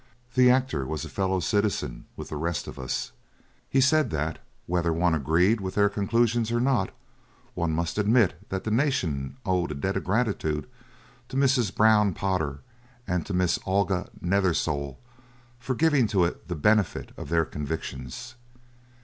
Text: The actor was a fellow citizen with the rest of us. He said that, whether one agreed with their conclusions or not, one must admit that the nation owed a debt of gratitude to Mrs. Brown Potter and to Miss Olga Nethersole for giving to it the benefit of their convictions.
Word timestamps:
The 0.33 0.49
actor 0.49 0.83
was 0.83 1.05
a 1.05 1.09
fellow 1.09 1.39
citizen 1.41 2.05
with 2.17 2.29
the 2.29 2.35
rest 2.35 2.65
of 2.67 2.79
us. 2.79 3.11
He 3.69 3.79
said 3.79 4.09
that, 4.09 4.39
whether 4.65 4.91
one 4.91 5.13
agreed 5.13 5.61
with 5.61 5.75
their 5.75 5.89
conclusions 5.89 6.51
or 6.51 6.59
not, 6.59 6.89
one 7.53 7.71
must 7.71 7.99
admit 7.99 8.33
that 8.49 8.63
the 8.63 8.71
nation 8.71 9.37
owed 9.45 9.69
a 9.69 9.75
debt 9.75 9.95
of 9.95 10.03
gratitude 10.03 10.67
to 11.29 11.37
Mrs. 11.37 11.75
Brown 11.75 12.15
Potter 12.15 12.61
and 13.05 13.27
to 13.27 13.33
Miss 13.35 13.59
Olga 13.63 14.09
Nethersole 14.19 14.97
for 15.59 15.75
giving 15.75 16.07
to 16.07 16.23
it 16.25 16.47
the 16.47 16.55
benefit 16.55 17.11
of 17.15 17.29
their 17.29 17.45
convictions. 17.45 18.33